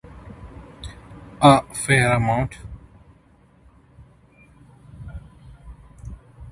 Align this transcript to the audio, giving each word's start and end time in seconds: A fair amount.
A 1.41 1.61
fair 1.75 2.11
amount. 2.13 2.57